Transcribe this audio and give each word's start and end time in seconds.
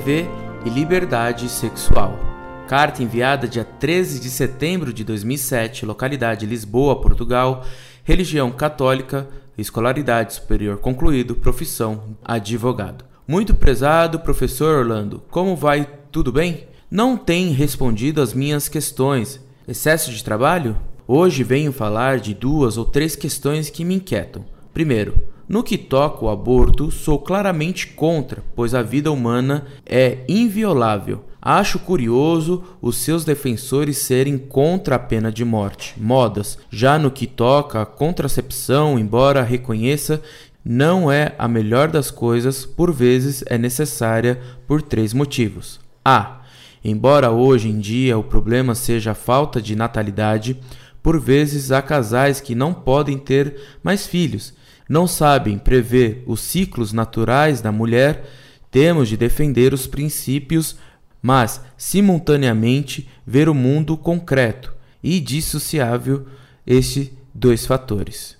TV 0.00 0.26
e 0.64 0.70
liberdade 0.70 1.46
sexual. 1.50 2.18
Carta 2.66 3.02
enviada 3.02 3.46
dia 3.46 3.64
13 3.64 4.18
de 4.18 4.30
setembro 4.30 4.94
de 4.94 5.04
2007, 5.04 5.84
localidade 5.84 6.46
Lisboa, 6.46 6.98
Portugal, 6.98 7.66
religião 8.02 8.50
católica, 8.50 9.28
escolaridade 9.58 10.32
superior 10.32 10.78
concluído, 10.78 11.34
profissão 11.34 12.16
advogado. 12.24 13.04
Muito 13.28 13.54
prezado 13.54 14.20
professor 14.20 14.78
Orlando, 14.78 15.22
como 15.30 15.54
vai? 15.54 15.86
Tudo 16.10 16.32
bem? 16.32 16.66
Não 16.90 17.14
tem 17.14 17.50
respondido 17.50 18.22
às 18.22 18.32
minhas 18.32 18.68
questões. 18.70 19.38
Excesso 19.68 20.10
de 20.10 20.24
trabalho? 20.24 20.78
Hoje 21.06 21.44
venho 21.44 21.72
falar 21.72 22.20
de 22.20 22.32
duas 22.32 22.78
ou 22.78 22.86
três 22.86 23.14
questões 23.14 23.68
que 23.68 23.84
me 23.84 23.96
inquietam. 23.96 24.46
Primeiro, 24.72 25.14
no 25.50 25.64
que 25.64 25.76
toca 25.76 26.24
ao 26.24 26.30
aborto, 26.30 26.92
sou 26.92 27.18
claramente 27.18 27.88
contra, 27.88 28.40
pois 28.54 28.72
a 28.72 28.82
vida 28.84 29.10
humana 29.10 29.66
é 29.84 30.18
inviolável. 30.28 31.24
Acho 31.42 31.80
curioso 31.80 32.62
os 32.80 32.98
seus 32.98 33.24
defensores 33.24 33.98
serem 33.98 34.38
contra 34.38 34.94
a 34.94 34.98
pena 34.98 35.32
de 35.32 35.44
morte. 35.44 35.94
Modas, 35.96 36.56
já 36.70 37.00
no 37.00 37.10
que 37.10 37.26
toca 37.26 37.82
à 37.82 37.84
contracepção, 37.84 38.96
embora 38.96 39.42
reconheça 39.42 40.22
não 40.64 41.10
é 41.10 41.34
a 41.36 41.48
melhor 41.48 41.88
das 41.88 42.12
coisas, 42.12 42.64
por 42.64 42.92
vezes 42.92 43.42
é 43.46 43.58
necessária 43.58 44.40
por 44.68 44.80
três 44.80 45.12
motivos. 45.12 45.80
A. 46.04 46.42
Embora 46.84 47.32
hoje 47.32 47.68
em 47.68 47.80
dia 47.80 48.16
o 48.16 48.22
problema 48.22 48.76
seja 48.76 49.10
a 49.10 49.14
falta 49.16 49.60
de 49.60 49.74
natalidade, 49.74 50.60
por 51.02 51.18
vezes 51.18 51.72
há 51.72 51.82
casais 51.82 52.40
que 52.40 52.54
não 52.54 52.72
podem 52.72 53.18
ter 53.18 53.56
mais 53.82 54.06
filhos, 54.06 54.54
não 54.90 55.06
sabem 55.06 55.56
prever 55.56 56.24
os 56.26 56.40
ciclos 56.40 56.92
naturais 56.92 57.60
da 57.60 57.70
mulher, 57.70 58.28
temos 58.72 59.08
de 59.08 59.16
defender 59.16 59.72
os 59.72 59.86
princípios, 59.86 60.76
mas 61.22 61.60
simultaneamente 61.78 63.08
ver 63.24 63.48
o 63.48 63.54
mundo 63.54 63.96
concreto 63.96 64.74
e 65.00 65.20
dissociável 65.20 66.26
estes 66.66 67.12
dois 67.32 67.64
fatores. 67.64 68.36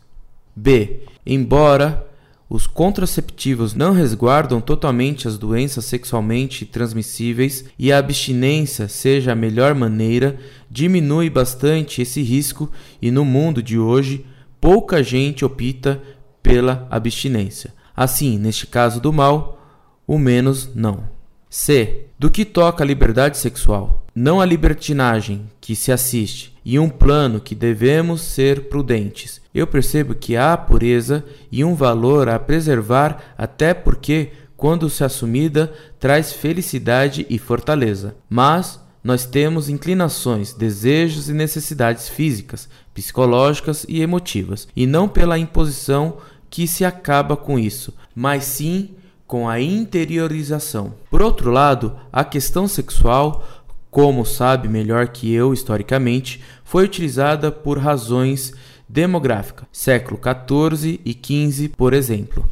B. 0.57 1.03
Embora 1.25 2.05
os 2.49 2.67
contraceptivos 2.67 3.73
não 3.73 3.93
resguardam 3.93 4.61
totalmente 4.61 5.29
as 5.29 5.39
doenças 5.39 5.85
sexualmente 5.85 6.67
transmissíveis 6.67 7.65
e 7.79 7.93
a 7.93 7.99
abstinência 7.99 8.89
seja 8.89 9.31
a 9.31 9.37
melhor 9.37 9.73
maneira, 9.73 10.37
diminui 10.69 11.31
bastante 11.31 12.03
esse 12.03 12.23
risco 12.23 12.69
e 13.01 13.13
no 13.13 13.25
mundo 13.25 13.63
de 13.63 13.79
hoje 13.79 14.27
pouca 14.61 15.01
gente 15.01 15.45
opta 15.45 16.03
pela 16.43 16.87
abstinência. 16.91 17.75
Assim, 17.97 18.39
neste 18.39 18.67
caso 18.67 19.01
do 19.01 19.13
mal, 19.13 19.61
o 20.07 20.19
menos 20.19 20.75
não. 20.75 21.05
C. 21.49 22.07
Do 22.19 22.31
que 22.31 22.45
toca 22.45 22.85
a 22.85 22.87
liberdade 22.87 23.37
sexual, 23.37 24.05
não 24.15 24.41
a 24.41 24.45
libertinagem 24.45 25.49
que 25.61 25.75
se 25.75 25.91
assiste, 25.91 26.57
e 26.65 26.79
um 26.79 26.89
plano 26.89 27.41
que 27.41 27.55
devemos 27.55 28.21
ser 28.21 28.69
prudentes. 28.69 29.41
Eu 29.55 29.67
percebo 29.67 30.15
que 30.15 30.37
há 30.37 30.57
pureza 30.57 31.25
e 31.51 31.65
um 31.65 31.75
valor 31.75 32.29
a 32.29 32.39
preservar, 32.39 33.35
até 33.37 33.75
porque, 33.75 34.31
quando 34.57 34.89
se 34.91 35.03
assumida, 35.03 35.73
traz 35.99 36.33
felicidade 36.33 37.27
e 37.29 37.39
fortaleza. 37.39 38.15
Mas 38.29 38.81
nós 39.03 39.25
temos 39.25 39.69
inclinações, 39.69 40.53
desejos 40.53 41.29
e 41.29 41.33
necessidades 41.33 42.09
físicas, 42.09 42.69
psicológicas 42.93 43.87
e 43.89 44.03
emotivas, 44.03 44.69
e 44.77 44.87
não 44.87 45.09
pela 45.09 45.39
imposição 45.39 46.19
que 46.51 46.67
se 46.67 46.85
acaba 46.85 47.37
com 47.37 47.59
isso, 47.59 47.95
mas 48.15 48.45
sim 48.45 48.91
com 49.27 49.49
a 49.49 49.61
interiorização. 49.61 50.93
Por 51.09 51.23
outro 51.23 51.51
lado, 51.51 51.97
a 52.13 52.25
questão 52.25 52.67
sexual, 52.67 53.47
como 53.91 54.27
sabe 54.27 54.69
melhor 54.69 55.09
que 55.09 55.33
eu 55.33 55.55
historicamente, 55.55 56.43
foi 56.65 56.85
utilizada 56.85 57.51
por 57.51 57.79
razões 57.79 58.53
demográficas, 58.89 59.69
século 59.73 60.21
XIV 60.21 61.01
e 61.05 61.13
XV, 61.13 61.69
por 61.69 61.95
exemplo. 61.95 62.45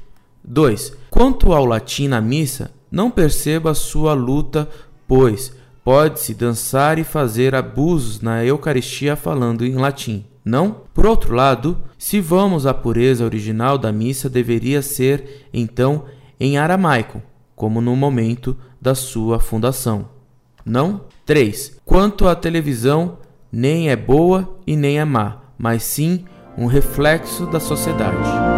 2. 0.45 0.93
Quanto 1.11 1.53
ao 1.53 1.67
latim 1.67 2.09
na 2.09 2.21
missa, 2.21 2.71
não 2.91 3.11
perceba 3.11 3.75
sua 3.75 4.15
luta, 4.15 4.69
pois 5.07 5.53
pode-se 5.89 6.35
dançar 6.35 6.99
e 6.99 7.03
fazer 7.03 7.55
abusos 7.55 8.21
na 8.21 8.45
Eucaristia 8.45 9.17
falando 9.17 9.65
em 9.65 9.75
latim. 9.75 10.23
Não? 10.45 10.83
Por 10.93 11.07
outro 11.07 11.35
lado, 11.35 11.79
se 11.97 12.21
vamos 12.21 12.67
à 12.67 12.75
pureza 12.75 13.25
original 13.25 13.79
da 13.79 13.91
missa, 13.91 14.29
deveria 14.29 14.83
ser 14.83 15.49
então 15.51 16.05
em 16.39 16.59
aramaico, 16.59 17.23
como 17.57 17.81
no 17.81 17.97
momento 17.97 18.55
da 18.79 18.95
sua 18.95 19.41
fundação. 19.41 20.11
Não? 20.63 21.07
3. 21.25 21.81
Quanto 21.87 22.29
à 22.29 22.35
televisão, 22.35 23.17
nem 23.51 23.89
é 23.89 23.97
boa 23.97 24.59
e 24.67 24.77
nem 24.77 24.99
é 24.99 25.07
má, 25.07 25.39
mas 25.57 25.85
sim 25.85 26.27
um 26.59 26.67
reflexo 26.67 27.47
da 27.47 27.59
sociedade. 27.59 28.58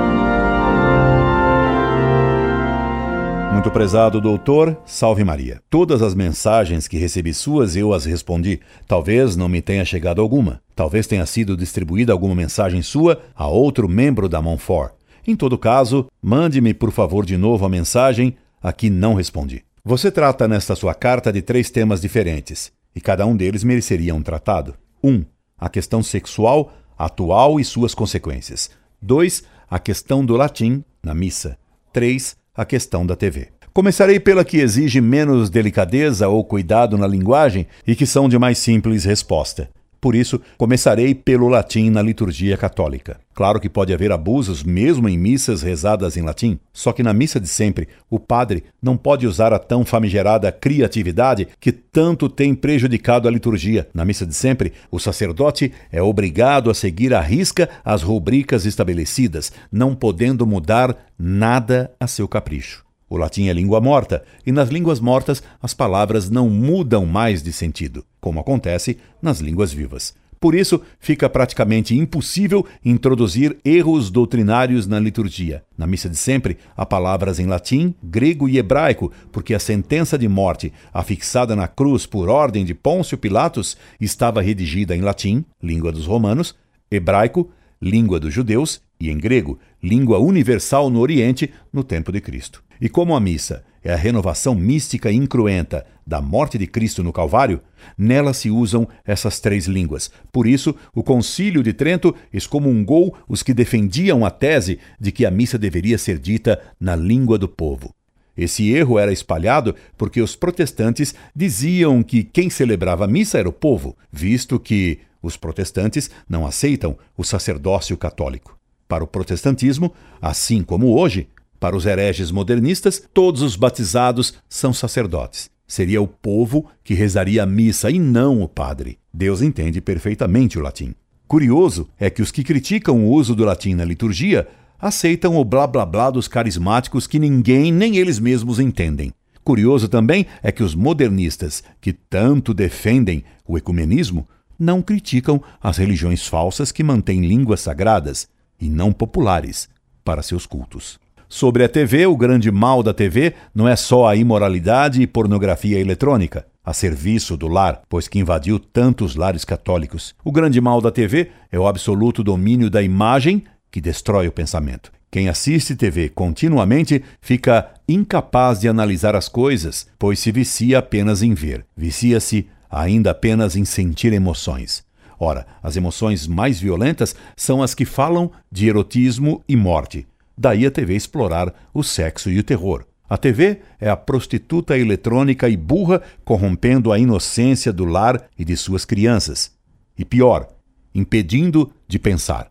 Muito 3.61 3.73
prezado 3.73 4.23
doutor, 4.23 4.75
salve 4.87 5.23
Maria. 5.23 5.61
Todas 5.69 6.01
as 6.01 6.15
mensagens 6.15 6.89
que 6.89 6.97
recebi 6.97 7.35
suas 7.35 7.77
eu 7.77 7.93
as 7.93 8.07
respondi. 8.07 8.59
Talvez 8.89 9.37
não 9.37 9.51
me 9.51 9.61
tenha 9.61 9.85
chegado 9.85 10.23
alguma. 10.23 10.63
Talvez 10.75 11.07
tenha 11.07 11.27
sido 11.27 11.55
distribuída 11.55 12.11
alguma 12.11 12.35
mensagem 12.35 12.81
sua 12.81 13.21
a 13.35 13.47
outro 13.47 13.87
membro 13.87 14.31
da 14.31 14.41
Monfort. 14.41 14.95
Em 15.27 15.37
todo 15.37 15.59
caso, 15.59 16.07
mande-me 16.23 16.73
por 16.73 16.91
favor 16.91 17.27
de 17.27 17.37
novo 17.37 17.67
a 17.67 17.69
mensagem 17.69 18.35
a 18.63 18.73
que 18.73 18.89
não 18.89 19.13
respondi. 19.13 19.63
Você 19.85 20.11
trata 20.11 20.49
nesta 20.49 20.75
sua 20.75 20.95
carta 20.95 21.31
de 21.31 21.43
três 21.43 21.69
temas 21.69 22.01
diferentes, 22.01 22.73
e 22.97 23.01
cada 23.01 23.27
um 23.27 23.37
deles 23.37 23.63
mereceria 23.63 24.15
um 24.15 24.23
tratado. 24.23 24.75
1. 25.05 25.11
Um, 25.11 25.25
a 25.59 25.69
questão 25.69 26.03
sexual 26.03 26.73
atual 26.97 27.61
e 27.61 27.65
suas 27.67 27.95
consequências. 27.95 28.71
2. 29.03 29.45
A 29.69 29.79
questão 29.79 30.25
do 30.25 30.35
latim 30.35 30.83
na 31.05 31.15
missa. 31.15 31.59
3 31.93 32.40
a 32.55 32.65
questão 32.65 33.07
da 33.07 33.17
TV. 33.17 33.49
Começarei 33.73 34.19
pela 34.19 34.45
que 34.45 34.59
exige 34.59 35.01
menos 35.01 35.49
delicadeza 35.49 36.29
ou 36.29 36.45
cuidado 36.45 36.99
na 36.99 37.07
linguagem 37.07 37.67
e 37.87 37.95
que 37.95 38.05
são 38.05 38.29
de 38.29 38.39
mais 38.39 38.59
simples 38.59 39.05
resposta. 39.05 39.71
Por 40.01 40.15
isso, 40.15 40.41
começarei 40.57 41.15
pelo 41.15 41.49
latim 41.49 41.91
na 41.91 42.01
liturgia 42.01 42.57
católica. 42.57 43.21
Claro 43.35 43.61
que 43.61 43.69
pode 43.69 43.93
haver 43.93 44.11
abusos 44.11 44.63
mesmo 44.63 45.09
em 45.09 45.19
missas 45.19 45.63
rezadas 45.63 46.17
em 46.17 46.23
latim, 46.23 46.59
só 46.73 46.93
que 46.93 47.03
na 47.03 47.13
missa 47.13 47.39
de 47.39 47.49
sempre, 47.49 47.89
o 48.09 48.19
padre 48.19 48.65
não 48.83 48.97
pode 48.97 49.27
usar 49.27 49.53
a 49.53 49.59
tão 49.59 49.85
famigerada 49.85 50.51
criatividade 50.51 51.49
que 51.61 51.71
tanto 51.71 52.29
tem 52.29 52.55
prejudicado 52.55 53.29
a 53.29 53.31
liturgia. 53.31 53.89
Na 53.93 54.05
missa 54.05 54.27
de 54.27 54.35
sempre, 54.35 54.73
o 54.91 54.99
sacerdote 54.99 55.73
é 55.93 56.03
obrigado 56.03 56.71
a 56.71 56.75
seguir 56.75 57.13
à 57.15 57.21
risca 57.21 57.69
as 57.85 58.03
rubricas 58.03 58.65
estabelecidas, 58.65 59.53
não 59.71 59.95
podendo 59.95 60.47
mudar 60.47 60.97
nada 61.19 61.91
a 62.01 62.07
seu 62.07 62.27
capricho. 62.27 62.90
O 63.11 63.17
latim 63.17 63.49
é 63.49 63.53
língua 63.53 63.81
morta, 63.81 64.23
e 64.47 64.53
nas 64.53 64.69
línguas 64.69 65.01
mortas 65.01 65.43
as 65.61 65.75
palavras 65.75 66.31
não 66.31 66.49
mudam 66.49 67.05
mais 67.05 67.43
de 67.43 67.53
sentido, 67.53 68.05
como 68.21 68.39
acontece 68.39 68.99
nas 69.21 69.41
línguas 69.41 69.73
vivas. 69.73 70.15
Por 70.39 70.55
isso, 70.55 70.81
fica 71.01 71.29
praticamente 71.29 71.95
impossível 71.95 72.65
introduzir 72.85 73.59
erros 73.65 74.11
doutrinários 74.11 74.87
na 74.87 75.01
liturgia. 75.01 75.65
Na 75.77 75.89
missa 75.89 76.09
de 76.09 76.17
sempre, 76.17 76.57
há 76.77 76.87
palavras 76.87 77.41
em 77.41 77.47
latim, 77.47 77.95
grego 78.01 78.49
e 78.49 78.59
hebraico, 78.59 79.13
porque 79.33 79.55
a 79.55 79.59
sentença 79.59 80.17
de 80.17 80.29
morte, 80.29 80.73
afixada 80.95 81.57
na 81.57 81.67
cruz 81.67 82.07
por 82.07 82.29
ordem 82.29 82.65
de 82.65 82.75
Pôncio 82.75 83.19
Pilatos, 83.19 83.77
estava 84.01 84.41
redigida 84.41 84.97
em 84.97 85.01
latim, 85.01 85.45
língua 85.61 85.91
dos 85.91 86.07
romanos, 86.07 86.55
hebraico, 86.89 87.51
língua 87.83 88.21
dos 88.21 88.33
judeus, 88.33 88.81
e 89.01 89.11
em 89.11 89.19
grego, 89.19 89.59
língua 89.83 90.21
universal 90.21 90.89
no 90.89 91.01
Oriente, 91.01 91.51
no 91.73 91.83
tempo 91.83 92.13
de 92.13 92.21
Cristo. 92.21 92.63
E 92.81 92.89
como 92.89 93.15
a 93.15 93.21
missa 93.21 93.63
é 93.83 93.93
a 93.93 93.97
renovação 93.97 94.55
mística 94.55 95.11
e 95.11 95.17
incruenta 95.17 95.85
da 96.07 96.21
morte 96.21 96.59
de 96.59 96.67
Cristo 96.67 97.03
no 97.03 97.13
Calvário, 97.13 97.61
nela 97.97 98.33
se 98.33 98.51
usam 98.51 98.89
essas 99.05 99.39
três 99.41 99.67
línguas. 99.67 100.11
Por 100.33 100.47
isso, 100.47 100.75
o 100.95 101.03
Concílio 101.03 101.63
de 101.63 101.73
Trento 101.73 102.15
excomungou 102.33 103.17
os 103.29 103.43
que 103.43 103.55
defendiam 103.55 104.25
a 104.25 104.31
tese 104.31 104.79
de 104.99 105.13
que 105.13 105.25
a 105.25 105.31
missa 105.31 105.59
deveria 105.59 105.99
ser 105.99 106.19
dita 106.19 106.61
na 106.81 106.97
língua 106.97 107.39
do 107.39 107.49
povo. 107.49 107.95
Esse 108.37 108.71
erro 108.71 108.99
era 108.99 109.13
espalhado 109.13 109.75
porque 109.99 110.23
os 110.23 110.35
protestantes 110.35 111.15
diziam 111.35 112.03
que 112.03 112.25
quem 112.25 112.49
celebrava 112.49 113.05
a 113.05 113.09
missa 113.09 113.39
era 113.39 113.49
o 113.49 113.53
povo, 113.53 113.97
visto 114.11 114.59
que 114.59 115.01
os 115.23 115.37
protestantes 115.37 116.11
não 116.29 116.47
aceitam 116.47 116.97
o 117.17 117.23
sacerdócio 117.23 117.97
católico. 117.97 118.59
Para 118.89 119.05
o 119.05 119.07
protestantismo, 119.07 119.93
assim 120.21 120.63
como 120.63 120.99
hoje, 120.99 121.29
para 121.61 121.77
os 121.77 121.85
hereges 121.85 122.31
modernistas, 122.31 123.03
todos 123.13 123.43
os 123.43 123.55
batizados 123.55 124.35
são 124.49 124.73
sacerdotes. 124.73 125.51
Seria 125.69 126.03
o 126.03 126.09
povo 126.09 126.67
que 126.83 126.95
rezaria 126.95 127.43
a 127.43 127.47
missa 127.47 127.91
e 127.91 127.99
não 127.99 128.43
o 128.43 128.49
padre. 128.49 128.99
Deus 129.13 129.43
entende 129.43 129.81
perfeitamente 129.81 130.59
o 130.59 130.63
latim. 130.63 130.95
Curioso 131.29 131.89
é 131.99 132.11
que 132.11 132.23
os 132.23 132.33
que 132.33 132.43
criticam 132.43 133.05
o 133.05 133.13
uso 133.13 133.37
do 133.37 133.45
latim 133.45 133.75
na 133.75 133.85
liturgia 133.85 134.49
aceitam 134.81 135.37
o 135.37 135.45
blá 135.45 135.67
blá 135.67 135.87
blá 135.87 136.11
dos 136.11 136.27
carismáticos 136.27 137.07
que 137.07 137.21
ninguém, 137.21 137.71
nem 137.71 137.99
eles 137.99 138.19
mesmos, 138.19 138.59
entendem. 138.59 139.13
Curioso 139.45 139.89
também 139.89 140.27
é 140.43 140.51
que 140.51 140.63
os 140.63 140.75
modernistas, 140.75 141.63
que 141.81 141.93
tanto 141.93 142.53
defendem 142.55 143.23
o 143.47 143.57
ecumenismo, 143.57 144.27
não 144.59 144.83
criticam 144.83 145.41
as 145.63 145.77
religiões 145.77 146.27
falsas 146.27 146.73
que 146.73 146.83
mantêm 146.83 147.21
línguas 147.21 147.61
sagradas 147.61 148.29
e 148.61 148.69
não 148.69 148.93
populares 148.93 149.69
para 150.05 150.23
seus 150.23 150.47
cultos. 150.47 150.99
Sobre 151.33 151.63
a 151.63 151.69
TV, 151.69 152.09
o 152.09 152.17
grande 152.17 152.51
mal 152.51 152.83
da 152.83 152.93
TV 152.93 153.35
não 153.55 153.69
é 153.69 153.77
só 153.77 154.09
a 154.09 154.17
imoralidade 154.17 155.01
e 155.01 155.07
pornografia 155.07 155.79
eletrônica, 155.79 156.45
a 156.65 156.73
serviço 156.73 157.37
do 157.37 157.47
lar, 157.47 157.83
pois 157.89 158.09
que 158.09 158.19
invadiu 158.19 158.59
tantos 158.59 159.15
lares 159.15 159.45
católicos. 159.45 160.13
O 160.25 160.33
grande 160.33 160.61
mal 160.61 160.81
da 160.81 160.91
TV 160.91 161.31
é 161.53 161.57
o 161.57 161.69
absoluto 161.69 162.25
domínio 162.25 162.69
da 162.69 162.83
imagem 162.83 163.45
que 163.71 163.81
destrói 163.81 164.27
o 164.27 164.33
pensamento. 164.33 164.91
Quem 165.09 165.29
assiste 165.29 165.77
TV 165.77 166.09
continuamente 166.09 167.01
fica 167.21 167.75
incapaz 167.89 168.59
de 168.59 168.67
analisar 168.67 169.15
as 169.15 169.29
coisas, 169.29 169.87
pois 169.97 170.19
se 170.19 170.33
vicia 170.33 170.81
apenas 170.81 171.23
em 171.23 171.33
ver. 171.33 171.65
Vicia-se 171.77 172.49
ainda 172.69 173.13
apenas 173.13 173.55
em 173.55 173.65
sentir 173.65 174.13
emoções. 174.13 174.83
Ora, 175.17 175.47
as 175.63 175.77
emoções 175.77 176.27
mais 176.27 176.59
violentas 176.59 177.15
são 177.37 177.63
as 177.63 177.73
que 177.73 177.85
falam 177.85 178.33
de 178.51 178.69
erotismo 178.69 179.45
e 179.49 179.55
morte. 179.55 180.09
Daí 180.43 180.65
a 180.65 180.71
TV 180.71 180.97
explorar 180.97 181.53
o 181.75 181.83
sexo 181.83 182.31
e 182.31 182.39
o 182.39 182.43
terror. 182.43 182.87
A 183.07 183.19
TV 183.19 183.61
é 183.79 183.91
a 183.91 183.97
prostituta 183.97 184.79
eletrônica 184.79 185.47
e 185.51 185.55
burra 185.55 186.01
corrompendo 186.25 186.91
a 186.91 186.99
inocência 186.99 187.71
do 187.71 187.85
lar 187.85 188.27
e 188.39 188.43
de 188.43 188.57
suas 188.57 188.87
crianças. 188.87 189.53
E 189.99 190.03
pior, 190.03 190.49
impedindo 190.95 191.71
de 191.87 191.99
pensar. 191.99 192.51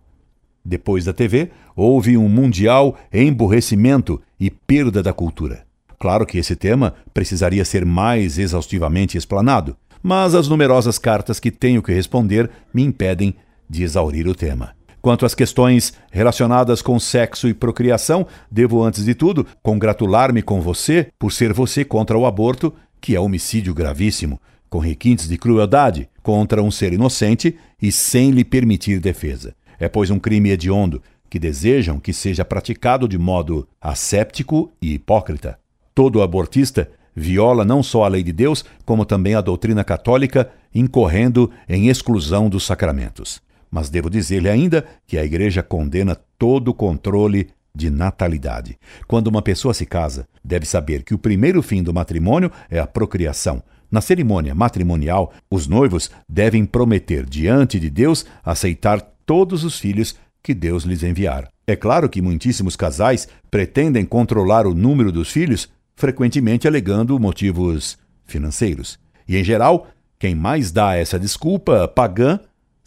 Depois 0.63 1.05
da 1.05 1.13
TV, 1.13 1.49
houve 1.75 2.15
um 2.15 2.29
mundial 2.29 2.95
emburrecimento 3.11 4.21
e 4.39 4.51
perda 4.51 5.01
da 5.01 5.11
cultura. 5.11 5.65
Claro 5.97 6.27
que 6.27 6.37
esse 6.37 6.55
tema 6.55 6.93
precisaria 7.11 7.65
ser 7.65 7.85
mais 7.85 8.37
exaustivamente 8.37 9.17
explanado, 9.17 9.75
mas 10.03 10.35
as 10.35 10.47
numerosas 10.47 10.99
cartas 10.99 11.39
que 11.39 11.49
tenho 11.49 11.81
que 11.81 11.91
responder 11.91 12.51
me 12.71 12.83
impedem 12.83 13.33
de 13.67 13.81
exaurir 13.81 14.27
o 14.27 14.35
tema. 14.35 14.78
Quanto 15.01 15.25
às 15.25 15.33
questões 15.33 15.93
relacionadas 16.11 16.81
com 16.81 16.99
sexo 16.99 17.47
e 17.47 17.53
procriação, 17.53 18.27
devo, 18.51 18.83
antes 18.83 19.05
de 19.05 19.15
tudo, 19.15 19.45
congratular-me 19.63 20.41
com 20.41 20.59
você 20.59 21.07
por 21.17 21.31
ser 21.31 21.53
você 21.53 21.85
contra 21.85 22.17
o 22.17 22.25
aborto, 22.25 22.73
que 22.99 23.15
é 23.15 23.19
homicídio 23.19 23.73
gravíssimo, 23.73 24.41
com 24.69 24.79
requintes 24.79 25.27
de 25.27 25.37
crueldade 25.37 26.09
contra 26.21 26.61
um 26.61 26.69
ser 26.69 26.93
inocente 26.93 27.57
e 27.81 27.91
sem 27.91 28.31
lhe 28.31 28.43
permitir 28.43 28.99
defesa. 28.99 29.55
É, 29.79 29.87
pois, 29.87 30.09
um 30.09 30.19
crime 30.19 30.49
hediondo 30.49 31.01
que 31.29 31.39
desejam 31.39 31.99
que 31.99 32.11
seja 32.11 32.43
praticado 32.43 33.07
de 33.07 33.17
modo 33.17 33.67
asséptico 33.79 34.71
e 34.81 34.95
hipócrita. 34.95 35.57
Todo 35.93 36.21
abortista 36.21 36.89
viola 37.15 37.63
não 37.63 37.83
só 37.83 38.03
a 38.03 38.07
lei 38.07 38.23
de 38.23 38.33
Deus, 38.33 38.65
como 38.85 39.05
também 39.05 39.35
a 39.35 39.41
doutrina 39.41 39.83
católica, 39.83 40.49
incorrendo 40.73 41.51
em 41.67 41.87
exclusão 41.87 42.49
dos 42.49 42.65
sacramentos. 42.65 43.41
Mas 43.69 43.89
devo 43.89 44.09
dizer-lhe 44.09 44.49
ainda 44.49 44.85
que 45.05 45.17
a 45.17 45.25
Igreja 45.25 45.61
condena 45.61 46.15
todo 46.37 46.69
o 46.69 46.73
controle 46.73 47.49
de 47.73 47.89
natalidade. 47.89 48.77
Quando 49.07 49.27
uma 49.27 49.41
pessoa 49.41 49.73
se 49.73 49.85
casa, 49.85 50.27
deve 50.43 50.65
saber 50.65 51.03
que 51.03 51.13
o 51.13 51.19
primeiro 51.19 51.61
fim 51.61 51.83
do 51.83 51.93
matrimônio 51.93 52.51
é 52.69 52.79
a 52.79 52.87
procriação. 52.87 53.63
Na 53.91 54.01
cerimônia 54.01 54.53
matrimonial, 54.53 55.33
os 55.49 55.67
noivos 55.67 56.11
devem 56.27 56.65
prometer 56.65 57.25
diante 57.25 57.79
de 57.79 57.89
Deus 57.89 58.25
aceitar 58.43 59.01
todos 59.25 59.63
os 59.63 59.79
filhos 59.79 60.15
que 60.43 60.53
Deus 60.53 60.83
lhes 60.83 61.03
enviar. 61.03 61.49
É 61.65 61.75
claro 61.75 62.09
que 62.09 62.21
muitíssimos 62.21 62.75
casais 62.75 63.27
pretendem 63.51 64.05
controlar 64.05 64.65
o 64.65 64.73
número 64.73 65.11
dos 65.11 65.29
filhos, 65.29 65.69
frequentemente 65.95 66.67
alegando 66.67 67.19
motivos 67.19 67.97
financeiros. 68.25 68.99
E, 69.27 69.37
em 69.37 69.43
geral, 69.43 69.87
quem 70.17 70.35
mais 70.35 70.71
dá 70.71 70.95
essa 70.95 71.19
desculpa 71.19 71.87
pagã 71.87 72.39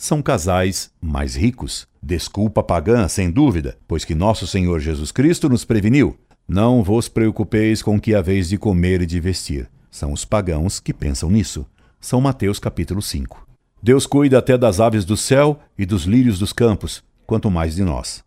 são 0.03 0.21
casais 0.21 0.91
mais 1.01 1.37
ricos. 1.37 1.87
Desculpa 2.03 2.61
pagã, 2.61 3.07
sem 3.07 3.31
dúvida, 3.31 3.79
pois 3.87 4.05
que 4.05 4.17
nosso 4.17 4.49
Senhor 4.49 4.81
Jesus 4.81 5.13
Cristo 5.13 5.49
nos 5.49 5.65
preveniu: 5.65 6.17
Não 6.49 6.83
vos 6.83 7.09
preocupeis 7.09 7.81
com 7.83 8.01
que 8.01 8.13
haveis 8.13 8.49
de 8.49 8.59
comer 8.59 9.01
e 9.03 9.07
de 9.07 9.21
vestir. 9.21 9.71
São 9.93 10.13
os 10.13 10.25
pagãos 10.25 10.81
que 10.81 10.93
pensam 10.93 11.31
nisso. 11.31 11.65
São 12.01 12.21
Mateus 12.21 12.59
capítulo 12.59 13.01
5. 13.01 13.47
Deus 13.81 14.05
cuida 14.05 14.39
até 14.39 14.59
das 14.59 14.81
aves 14.81 15.05
do 15.05 15.17
céu 15.17 15.61
e 15.79 15.87
dos 15.87 16.03
lírios 16.03 16.37
dos 16.37 16.53
campos, 16.53 17.05
quanto 17.25 17.49
mais 17.49 17.77
de 17.77 17.85
nós. 17.85 18.25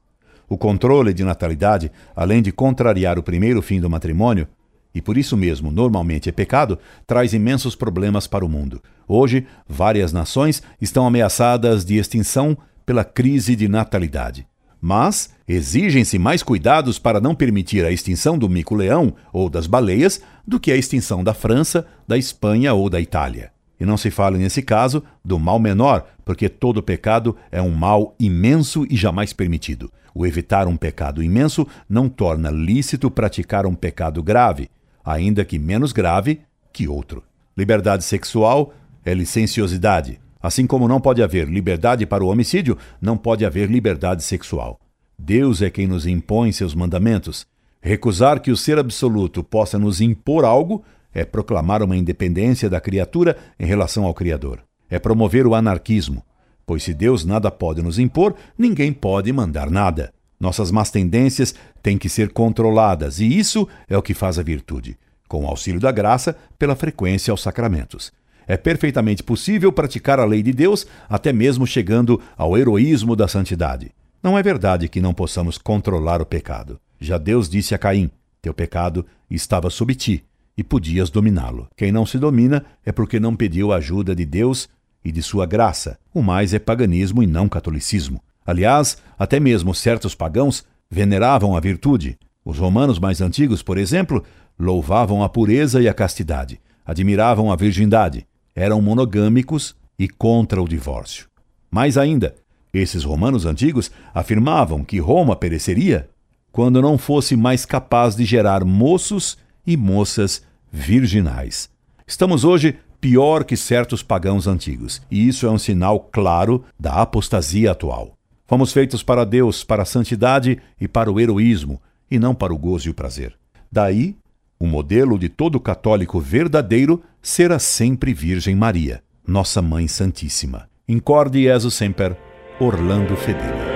O 0.48 0.58
controle 0.58 1.14
de 1.14 1.26
natalidade, 1.26 1.92
além 2.16 2.42
de 2.42 2.54
contrariar 2.54 3.20
o 3.20 3.24
primeiro 3.24 3.62
fim 3.62 3.82
do 3.82 3.90
matrimônio, 3.90 4.48
e 4.96 5.02
por 5.02 5.18
isso 5.18 5.36
mesmo 5.36 5.70
normalmente 5.70 6.30
é 6.30 6.32
pecado, 6.32 6.80
traz 7.06 7.34
imensos 7.34 7.76
problemas 7.76 8.26
para 8.26 8.46
o 8.46 8.50
mundo. 8.50 8.82
Hoje, 9.06 9.46
várias 9.68 10.14
nações 10.14 10.64
estão 10.82 11.06
ameaçadas 11.06 11.84
de 11.84 11.98
extinção 11.98 12.58
pela 12.86 13.04
crise 13.04 13.58
de 13.58 13.68
natalidade. 13.68 14.48
Mas 14.80 15.32
exigem-se 15.48 16.18
mais 16.18 16.42
cuidados 16.42 16.98
para 16.98 17.20
não 17.20 17.36
permitir 17.36 17.84
a 17.84 17.92
extinção 17.92 18.38
do 18.38 18.48
mico-leão 18.48 19.14
ou 19.34 19.50
das 19.50 19.68
baleias 19.68 20.22
do 20.48 20.60
que 20.60 20.72
a 20.72 20.78
extinção 20.78 21.24
da 21.24 21.34
França, 21.34 21.86
da 22.08 22.18
Espanha 22.18 22.74
ou 22.74 22.90
da 22.90 23.02
Itália. 23.02 23.52
E 23.80 23.86
não 23.86 23.98
se 23.98 24.10
fale 24.10 24.38
nesse 24.38 24.62
caso 24.62 25.04
do 25.24 25.38
mal 25.38 25.60
menor, 25.60 26.08
porque 26.24 26.48
todo 26.48 26.82
pecado 26.82 27.36
é 27.52 27.62
um 27.62 27.72
mal 27.72 28.16
imenso 28.18 28.86
e 28.90 28.96
jamais 28.96 29.34
permitido. 29.34 29.92
O 30.14 30.26
evitar 30.26 30.68
um 30.68 30.78
pecado 30.78 31.22
imenso 31.22 31.68
não 31.90 32.08
torna 32.08 32.50
lícito 32.50 33.12
praticar 33.12 33.66
um 33.66 33.76
pecado 33.76 34.24
grave, 34.24 34.70
ainda 35.06 35.46
que 35.46 35.60
menos 35.60 35.92
grave 35.92 36.42
que 36.74 36.88
outro. 36.88 37.24
Liberdade 37.56 38.04
sexual 38.04 38.74
é 39.06 39.14
licenciosidade. 39.14 40.20
Assim 40.42 40.68
como 40.68 40.88
não 40.88 41.00
pode 41.00 41.24
haver 41.24 41.48
liberdade 41.48 42.06
para 42.06 42.24
o 42.24 42.28
homicídio, 42.28 42.78
não 43.02 43.18
pode 43.18 43.46
haver 43.46 43.70
liberdade 43.70 44.24
sexual. 44.24 44.80
Deus 45.18 45.62
é 45.62 45.70
quem 45.70 45.88
nos 45.88 46.06
impõe 46.06 46.52
seus 46.52 46.76
mandamentos. 46.76 47.48
Recusar 47.82 48.42
que 48.42 48.52
o 48.52 48.58
ser 48.58 48.78
absoluto 48.78 49.44
possa 49.44 49.80
nos 49.80 50.02
impor 50.02 50.44
algo 50.44 50.84
é 51.14 51.24
proclamar 51.24 51.82
uma 51.82 51.96
independência 51.96 52.70
da 52.70 52.82
criatura 52.82 53.38
em 53.58 53.66
relação 53.66 54.04
ao 54.04 54.14
Criador. 54.14 54.62
É 54.90 55.00
promover 55.00 55.48
o 55.48 55.56
anarquismo, 55.56 56.22
pois 56.66 56.84
se 56.84 56.94
Deus 56.94 57.24
nada 57.24 57.50
pode 57.50 57.82
nos 57.82 57.98
impor, 57.98 58.36
ninguém 58.58 58.92
pode 58.92 59.32
mandar 59.32 59.70
nada. 59.70 60.12
Nossas 60.40 60.72
más 60.72 60.92
tendências 60.92 61.56
têm 61.82 61.98
que 61.98 62.10
ser 62.10 62.32
controladas, 62.32 63.20
e 63.20 63.26
isso 63.26 63.68
é 63.88 63.98
o 63.98 64.02
que 64.02 64.14
faz 64.14 64.38
a 64.38 64.44
virtude, 64.44 64.98
com 65.28 65.46
o 65.46 65.48
auxílio 65.48 65.80
da 65.80 65.92
graça, 65.92 66.36
pela 66.60 66.76
frequência 66.76 67.32
aos 67.32 67.42
sacramentos. 67.42 68.12
É 68.48 68.58
perfeitamente 68.58 69.24
possível 69.24 69.72
praticar 69.72 70.20
a 70.20 70.26
lei 70.26 70.44
de 70.44 70.54
Deus, 70.54 70.86
até 71.10 71.34
mesmo 71.34 71.66
chegando 71.66 72.22
ao 72.38 72.58
heroísmo 72.58 73.16
da 73.16 73.28
santidade. 73.28 73.92
Não 74.22 74.38
é 74.38 74.44
verdade 74.44 74.88
que 74.88 75.02
não 75.02 75.14
possamos 75.14 75.58
controlar 75.58 76.22
o 76.22 76.26
pecado. 76.26 76.80
Já 77.00 77.18
Deus 77.18 77.50
disse 77.50 77.74
a 77.74 77.78
Caim: 77.78 78.10
Teu 78.42 78.54
pecado 78.54 79.06
estava 79.30 79.70
sob 79.70 79.96
ti, 79.96 80.24
e 80.58 80.64
podias 80.64 81.10
dominá-lo. 81.10 81.68
Quem 81.76 81.92
não 81.92 82.06
se 82.06 82.18
domina 82.18 82.64
é 82.86 82.92
porque 82.92 83.20
não 83.20 83.36
pediu 83.36 83.72
a 83.72 83.78
ajuda 83.78 84.16
de 84.16 84.26
Deus 84.26 84.70
e 85.04 85.12
de 85.12 85.22
sua 85.22 85.46
graça. 85.46 85.98
O 86.14 86.22
mais 86.22 86.54
é 86.54 86.60
paganismo 86.60 87.22
e 87.22 87.28
não 87.28 87.50
catolicismo. 87.50 88.22
Aliás, 88.46 88.98
até 89.18 89.40
mesmo 89.40 89.74
certos 89.74 90.14
pagãos 90.14 90.64
veneravam 90.90 91.56
a 91.56 91.60
virtude. 91.60 92.18
Os 92.44 92.60
romanos 92.60 93.00
mais 93.00 93.22
antigos, 93.22 93.64
por 93.64 93.78
exemplo, 93.78 94.24
louvavam 94.58 95.24
a 95.24 95.30
pureza 95.30 95.82
e 95.82 95.90
a 95.90 95.94
castidade, 95.94 96.60
admiravam 96.86 97.52
a 97.52 97.56
virgindade, 97.56 98.28
eram 98.54 98.82
monogâmicos 98.82 99.76
e 99.98 100.08
contra 100.08 100.62
o 100.62 100.68
divórcio. 100.68 101.28
Mais 101.72 101.98
ainda, 101.98 102.36
esses 102.74 103.04
romanos 103.04 103.46
antigos 103.46 103.90
afirmavam 104.14 104.84
que 104.84 105.00
Roma 105.00 105.36
pereceria 105.36 106.10
quando 106.52 106.82
não 106.82 106.98
fosse 106.98 107.36
mais 107.36 107.66
capaz 107.66 108.16
de 108.16 108.24
gerar 108.24 108.64
moços 108.64 109.38
e 109.66 109.76
moças 109.76 110.44
virginais. 110.72 111.70
Estamos 112.08 112.46
hoje 112.46 112.78
pior 113.02 113.44
que 113.44 113.58
certos 113.58 114.02
pagãos 114.02 114.48
antigos, 114.48 115.02
e 115.12 115.28
isso 115.28 115.46
é 115.46 115.52
um 115.52 115.58
sinal 115.58 116.00
claro 116.00 116.64
da 116.80 117.02
apostasia 117.02 117.72
atual. 117.72 118.15
Fomos 118.48 118.72
feitos 118.72 119.02
para 119.02 119.26
Deus, 119.26 119.64
para 119.64 119.84
a 119.84 119.86
santidade 119.86 120.60
e 120.80 120.88
para 120.88 121.12
o 121.12 121.20
heroísmo, 121.20 121.82
e 122.10 122.20
não 122.20 122.36
para 122.36 122.54
o 122.54 122.58
gozo 122.58 122.88
e 122.88 122.92
o 122.92 122.94
prazer. 122.94 123.34
Daí, 123.72 124.16
o 124.60 124.68
modelo 124.68 125.18
de 125.18 125.30
todo 125.30 125.60
católico 125.60 126.20
verdadeiro 126.20 127.02
será 127.22 127.60
sempre 127.60 128.14
Virgem 128.14 128.56
Maria, 128.56 129.04
nossa 129.28 129.62
Mãe 129.62 129.88
Santíssima. 129.88 130.70
Incorde 130.88 131.44
Jesus 131.44 131.74
Semper, 131.74 132.16
Orlando 132.60 133.16
Fedeli. 133.18 133.75